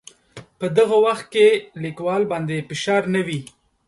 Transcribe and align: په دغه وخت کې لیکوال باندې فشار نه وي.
په 0.59 0.65
دغه 0.77 0.97
وخت 1.05 1.25
کې 1.33 1.47
لیکوال 1.83 2.23
باندې 2.31 2.65
فشار 2.69 3.03
نه 3.13 3.21
وي. 3.27 3.41